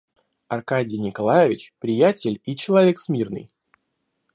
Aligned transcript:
Аркадий 0.47 0.97
Николаевич 0.97 1.75
приятель 1.77 2.41
и 2.45 2.55
человек 2.55 2.97
смирный. 2.97 3.51